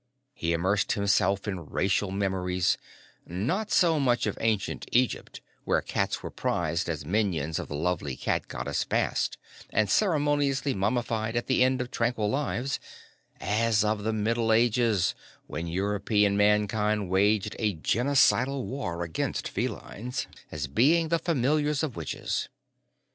[0.33, 2.75] He immersed himself in racial memories,
[3.27, 8.15] not so much of Ancient Egypt where cats were prized as minions of the lovely
[8.15, 9.37] cat goddess Bast
[9.69, 12.79] and ceremoniously mummified at the end of tranquil lives,
[13.39, 15.13] as of the Middle Ages,
[15.45, 22.49] when European mankind waged a genocidal war against felines as being the familiars of witches.